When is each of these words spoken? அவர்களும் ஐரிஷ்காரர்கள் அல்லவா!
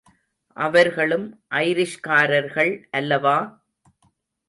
அவர்களும் 0.57 1.27
ஐரிஷ்காரர்கள் 1.59 2.73
அல்லவா! 2.91 3.37